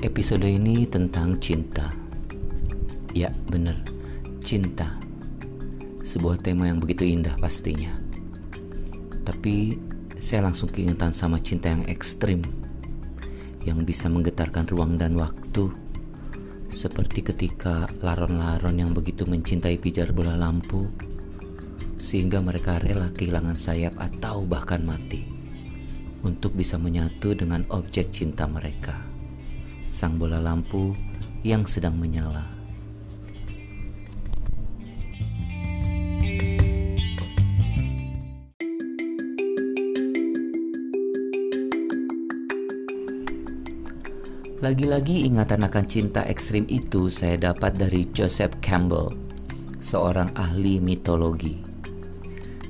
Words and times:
Episode 0.00 0.48
ini 0.48 0.88
tentang 0.88 1.36
cinta. 1.36 1.92
Ya, 3.12 3.28
bener. 3.52 3.76
Cinta. 4.40 4.96
Sebuah 6.00 6.40
tema 6.40 6.72
yang 6.72 6.80
begitu 6.80 7.04
indah 7.04 7.36
pastinya. 7.36 7.92
Tapi 9.28 9.76
saya 10.16 10.48
langsung 10.48 10.72
keingetan 10.72 11.12
sama 11.12 11.36
cinta 11.44 11.68
yang 11.68 11.84
ekstrim. 11.84 12.40
Yang 13.68 13.92
bisa 13.92 14.08
menggetarkan 14.08 14.72
ruang 14.72 14.96
dan 14.96 15.20
waktu. 15.20 15.68
Seperti 16.72 17.20
ketika 17.20 17.84
laron-laron 18.00 18.80
yang 18.80 18.96
begitu 18.96 19.28
mencintai 19.28 19.76
pijar 19.76 20.16
bola 20.16 20.32
lampu. 20.32 20.88
Sehingga 22.00 22.40
mereka 22.40 22.80
rela 22.80 23.12
kehilangan 23.12 23.60
sayap 23.60 24.00
atau 24.00 24.48
bahkan 24.48 24.80
mati. 24.80 25.28
Untuk 26.24 26.56
bisa 26.56 26.80
menyatu 26.80 27.36
dengan 27.36 27.68
objek 27.68 28.16
cinta 28.16 28.48
mereka 28.48 29.09
sang 29.90 30.22
bola 30.22 30.38
lampu 30.38 30.94
yang 31.42 31.66
sedang 31.66 31.98
menyala. 31.98 32.46
Lagi-lagi 44.62 45.26
ingatan 45.26 45.66
akan 45.66 45.84
cinta 45.88 46.22
ekstrim 46.28 46.68
itu 46.70 47.10
saya 47.10 47.50
dapat 47.50 47.74
dari 47.74 48.06
Joseph 48.14 48.54
Campbell, 48.62 49.10
seorang 49.82 50.30
ahli 50.38 50.78
mitologi. 50.78 51.58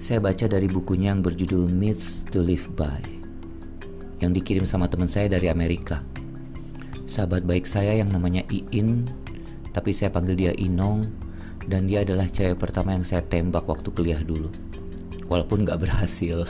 Saya 0.01 0.23
baca 0.24 0.48
dari 0.48 0.65
bukunya 0.65 1.12
yang 1.12 1.21
berjudul 1.21 1.68
Myths 1.68 2.24
to 2.32 2.41
Live 2.41 2.73
By, 2.73 3.05
yang 4.24 4.32
dikirim 4.32 4.65
sama 4.65 4.88
teman 4.88 5.10
saya 5.10 5.29
dari 5.29 5.52
Amerika 5.52 6.01
sahabat 7.10 7.42
baik 7.42 7.66
saya 7.66 7.98
yang 7.98 8.14
namanya 8.14 8.46
Iin, 8.46 9.10
tapi 9.74 9.90
saya 9.90 10.14
panggil 10.14 10.38
dia 10.38 10.52
Inong, 10.54 11.10
dan 11.66 11.90
dia 11.90 12.06
adalah 12.06 12.30
cewek 12.30 12.62
pertama 12.62 12.94
yang 12.94 13.02
saya 13.02 13.26
tembak 13.26 13.66
waktu 13.66 13.90
kuliah 13.90 14.22
dulu. 14.22 14.46
Walaupun 15.26 15.66
gak 15.66 15.82
berhasil. 15.82 16.46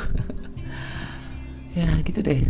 ya 1.81 1.89
gitu 2.05 2.21
deh. 2.21 2.45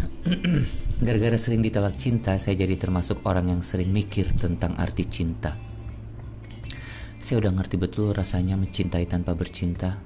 Gara-gara 1.07 1.39
sering 1.39 1.63
ditolak 1.63 1.95
cinta, 1.95 2.35
saya 2.35 2.59
jadi 2.59 2.75
termasuk 2.75 3.23
orang 3.23 3.55
yang 3.55 3.63
sering 3.63 3.95
mikir 3.95 4.27
tentang 4.35 4.75
arti 4.75 5.07
cinta. 5.07 5.55
Saya 7.23 7.47
udah 7.47 7.53
ngerti 7.63 7.79
betul 7.79 8.11
rasanya 8.11 8.59
mencintai 8.59 9.07
tanpa 9.07 9.39
bercinta. 9.39 10.03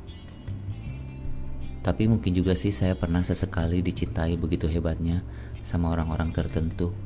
Tapi 1.81 2.09
mungkin 2.09 2.37
juga 2.37 2.53
sih 2.53 2.73
saya 2.73 2.97
pernah 2.97 3.25
sesekali 3.25 3.81
dicintai 3.81 4.37
begitu 4.37 4.69
hebatnya 4.69 5.25
sama 5.61 5.93
orang-orang 5.93 6.33
tertentu 6.33 6.97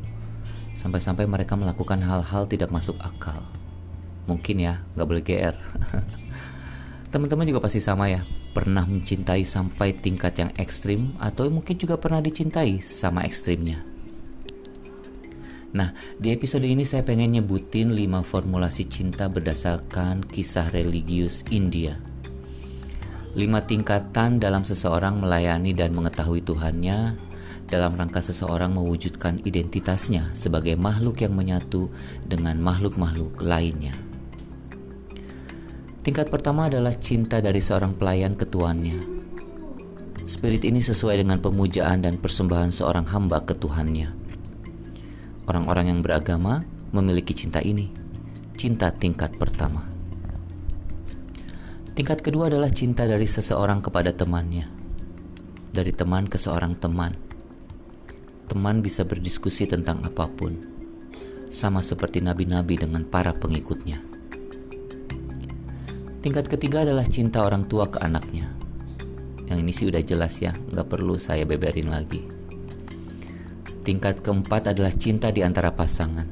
Sampai-sampai 0.79 1.27
mereka 1.27 1.59
melakukan 1.59 1.99
hal-hal 2.07 2.47
tidak 2.47 2.71
masuk 2.71 2.95
akal. 3.03 3.43
Mungkin 4.31 4.63
ya, 4.63 4.87
nggak 4.95 5.09
boleh 5.11 5.23
GR. 5.27 5.57
Teman-teman 7.13 7.51
juga 7.51 7.67
pasti 7.67 7.83
sama 7.83 8.07
ya, 8.07 8.23
pernah 8.55 8.87
mencintai 8.87 9.43
sampai 9.43 9.99
tingkat 9.99 10.39
yang 10.39 10.51
ekstrim 10.55 11.19
atau 11.19 11.51
mungkin 11.51 11.75
juga 11.75 11.99
pernah 11.99 12.23
dicintai 12.23 12.79
sama 12.79 13.27
ekstrimnya. 13.27 13.83
Nah, 15.75 15.93
di 16.17 16.33
episode 16.33 16.65
ini 16.65 16.87
saya 16.87 17.05
pengen 17.05 17.37
nyebutin 17.37 17.93
5 17.93 18.25
formulasi 18.25 18.89
cinta 18.89 19.29
berdasarkan 19.29 20.25
kisah 20.25 20.71
religius 20.73 21.45
India. 21.53 21.99
5 23.37 23.41
tingkatan 23.69 24.41
dalam 24.41 24.65
seseorang 24.65 25.21
melayani 25.21 25.77
dan 25.77 25.93
mengetahui 25.93 26.41
Tuhannya 26.41 27.21
dalam 27.69 27.93
rangka 27.93 28.25
seseorang 28.25 28.73
mewujudkan 28.73 29.45
identitasnya 29.45 30.33
sebagai 30.33 30.75
makhluk 30.81 31.21
yang 31.21 31.37
menyatu 31.37 31.93
dengan 32.25 32.57
makhluk-makhluk 32.65 33.45
lainnya. 33.45 33.93
Tingkat 36.01 36.33
pertama 36.33 36.73
adalah 36.73 36.97
cinta 36.97 37.45
dari 37.45 37.61
seorang 37.61 37.93
pelayan 37.93 38.33
ke 38.33 38.49
tuannya. 38.49 39.21
Spirit 40.25 40.65
ini 40.65 40.81
sesuai 40.81 41.21
dengan 41.21 41.45
pemujaan 41.45 42.01
dan 42.01 42.17
persembahan 42.17 42.73
seorang 42.73 43.05
hamba 43.13 43.45
ke 43.45 43.53
Tuhannya. 43.57 44.13
Orang-orang 45.49 45.93
yang 45.93 46.01
beragama 46.05 46.65
memiliki 46.93 47.33
cinta 47.33 47.61
ini, 47.61 47.93
cinta 48.57 48.93
tingkat 48.93 49.37
pertama. 49.37 49.89
Tingkat 51.97 52.21
kedua 52.21 52.49
adalah 52.53 52.69
cinta 52.73 53.09
dari 53.09 53.25
seseorang 53.25 53.81
kepada 53.81 54.13
temannya, 54.13 54.69
dari 55.73 55.93
teman 55.93 56.29
ke 56.29 56.37
seorang 56.37 56.77
teman 56.77 57.28
teman 58.49 58.81
bisa 58.81 59.05
berdiskusi 59.05 59.69
tentang 59.69 60.01
apa 60.03 60.25
pun, 60.27 60.57
sama 61.53 61.85
seperti 61.85 62.25
nabi-nabi 62.25 62.81
dengan 62.81 63.05
para 63.05 63.37
pengikutnya. 63.37 64.01
Tingkat 66.19 66.51
ketiga 66.51 66.83
adalah 66.83 67.07
cinta 67.07 67.47
orang 67.47 67.69
tua 67.71 67.87
ke 67.87 68.03
anaknya. 68.03 68.51
Yang 69.47 69.59
ini 69.63 69.73
sih 69.73 69.87
udah 69.87 70.03
jelas 70.03 70.41
ya, 70.43 70.51
nggak 70.53 70.89
perlu 70.89 71.15
saya 71.21 71.47
beberin 71.47 71.89
lagi. 71.93 72.27
Tingkat 73.87 74.21
keempat 74.21 74.75
adalah 74.77 74.93
cinta 74.93 75.33
di 75.33 75.41
antara 75.41 75.73
pasangan. 75.73 76.29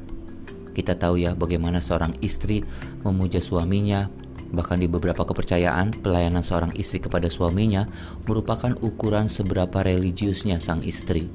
Kita 0.77 0.93
tahu 0.93 1.17
ya 1.17 1.33
bagaimana 1.33 1.81
seorang 1.81 2.13
istri 2.21 2.61
memuja 3.01 3.41
suaminya, 3.41 4.05
bahkan 4.53 4.77
di 4.77 4.85
beberapa 4.85 5.25
kepercayaan, 5.25 6.05
pelayanan 6.05 6.45
seorang 6.45 6.69
istri 6.77 7.01
kepada 7.01 7.25
suaminya 7.25 7.89
merupakan 8.29 8.77
ukuran 8.85 9.25
seberapa 9.25 9.81
religiusnya 9.81 10.61
sang 10.61 10.85
istri. 10.85 11.33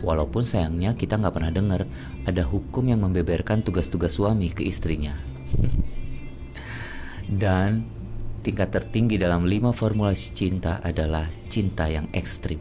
Walaupun 0.00 0.40
sayangnya 0.40 0.96
kita 0.96 1.20
nggak 1.20 1.34
pernah 1.36 1.52
dengar 1.52 1.84
ada 2.24 2.42
hukum 2.44 2.88
yang 2.88 3.04
membeberkan 3.04 3.60
tugas-tugas 3.60 4.16
suami 4.16 4.48
ke 4.48 4.64
istrinya. 4.64 5.12
Dan 7.28 7.84
tingkat 8.40 8.72
tertinggi 8.72 9.20
dalam 9.20 9.44
lima 9.44 9.76
formulasi 9.76 10.32
cinta 10.32 10.80
adalah 10.80 11.28
cinta 11.52 11.84
yang 11.86 12.08
ekstrim. 12.16 12.58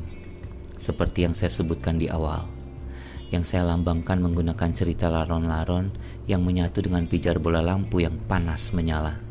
Seperti 0.76 1.28
yang 1.28 1.36
saya 1.36 1.52
sebutkan 1.52 1.96
di 1.96 2.12
awal. 2.12 2.48
Yang 3.30 3.56
saya 3.56 3.72
lambangkan 3.72 4.20
menggunakan 4.20 4.72
cerita 4.74 5.08
laron-laron 5.08 5.94
yang 6.26 6.42
menyatu 6.44 6.84
dengan 6.84 7.06
pijar 7.06 7.38
bola 7.38 7.64
lampu 7.64 8.04
yang 8.04 8.18
panas 8.28 8.74
menyala. 8.76 9.29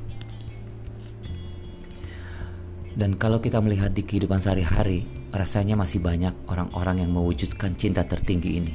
Dan 2.98 3.14
kalau 3.14 3.38
kita 3.38 3.62
melihat 3.62 3.94
di 3.94 4.03
kehidupan 4.03 4.42
sehari-hari, 4.42 5.06
rasanya 5.31 5.78
masih 5.78 6.03
banyak 6.03 6.34
orang-orang 6.50 7.06
yang 7.06 7.14
mewujudkan 7.14 7.78
cinta 7.78 8.03
tertinggi 8.03 8.59
ini. 8.59 8.75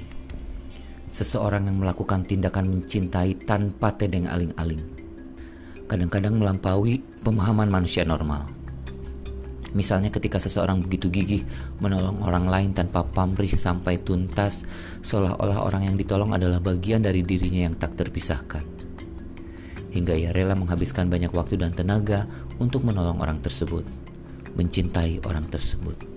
Seseorang 1.11 1.67
yang 1.67 1.83
melakukan 1.83 2.23
tindakan 2.23 2.71
mencintai 2.71 3.43
tanpa 3.43 3.91
tedeng 3.91 4.31
aling-aling. 4.31 4.79
Kadang-kadang 5.91 6.39
melampaui 6.39 7.03
pemahaman 7.19 7.67
manusia 7.67 8.07
normal. 8.07 8.47
Misalnya 9.75 10.07
ketika 10.07 10.39
seseorang 10.39 10.79
begitu 10.79 11.11
gigih 11.11 11.43
menolong 11.83 12.23
orang 12.23 12.47
lain 12.47 12.71
tanpa 12.71 13.03
pamrih 13.03 13.51
sampai 13.51 13.99
tuntas, 14.07 14.63
seolah-olah 15.03 15.67
orang 15.67 15.91
yang 15.91 15.99
ditolong 15.99 16.31
adalah 16.31 16.63
bagian 16.63 17.03
dari 17.03 17.27
dirinya 17.27 17.67
yang 17.67 17.75
tak 17.75 17.99
terpisahkan. 17.99 18.63
Hingga 19.91 20.15
ia 20.15 20.31
rela 20.31 20.55
menghabiskan 20.55 21.11
banyak 21.11 21.35
waktu 21.35 21.59
dan 21.59 21.75
tenaga 21.75 22.23
untuk 22.57 22.87
menolong 22.87 23.19
orang 23.19 23.43
tersebut, 23.43 23.85
mencintai 24.53 25.21
orang 25.25 25.45
tersebut. 25.49 26.13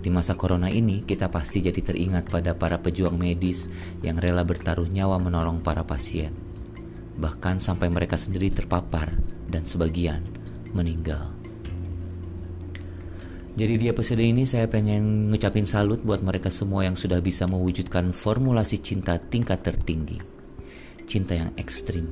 Di 0.00 0.08
masa 0.08 0.32
corona 0.32 0.72
ini, 0.72 1.04
kita 1.04 1.28
pasti 1.28 1.60
jadi 1.60 1.76
teringat 1.76 2.32
pada 2.32 2.56
para 2.56 2.80
pejuang 2.80 3.20
medis 3.20 3.68
yang 4.00 4.16
rela 4.16 4.48
bertaruh 4.48 4.88
nyawa 4.88 5.20
menolong 5.20 5.60
para 5.60 5.84
pasien. 5.84 6.32
Bahkan 7.20 7.60
sampai 7.60 7.92
mereka 7.92 8.16
sendiri 8.16 8.48
terpapar 8.48 9.12
dan 9.52 9.68
sebagian 9.68 10.24
meninggal. 10.72 11.36
Jadi 13.60 13.76
di 13.76 13.86
episode 13.92 14.24
ini 14.24 14.48
saya 14.48 14.64
pengen 14.72 15.28
ngucapin 15.28 15.68
salut 15.68 16.00
buat 16.00 16.24
mereka 16.24 16.48
semua 16.48 16.88
yang 16.88 16.96
sudah 16.96 17.20
bisa 17.20 17.44
mewujudkan 17.44 18.08
formulasi 18.08 18.80
cinta 18.80 19.20
tingkat 19.20 19.60
tertinggi. 19.60 20.16
Cinta 21.04 21.36
yang 21.36 21.52
ekstrim, 21.60 22.08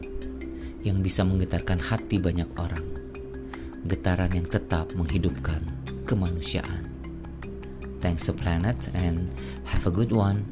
yang 0.85 1.01
bisa 1.01 1.25
menggetarkan 1.25 1.81
hati 1.81 2.21
banyak 2.21 2.53
orang. 2.61 3.08
Getaran 3.87 4.35
yang 4.35 4.49
tetap 4.49 4.91
menghidupkan 4.99 5.63
kemanusiaan. 6.09 6.91
Thanks 8.03 8.27
to 8.27 8.35
Planet 8.35 8.91
and 8.95 9.31
have 9.67 9.87
a 9.87 9.93
good 9.95 10.11
one. 10.11 10.47